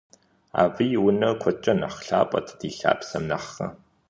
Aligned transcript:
Абы 0.61 0.83
и 0.97 0.99
унэр 1.07 1.33
куэдкӀэ 1.41 1.73
нэхъ 1.79 1.99
лъапӀэт 2.05 2.47
ди 2.59 2.69
лъапсэм 2.77 3.23
нэхърэ. 3.29 3.67